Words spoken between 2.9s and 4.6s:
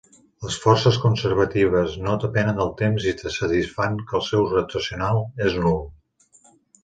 i satisfan que el seu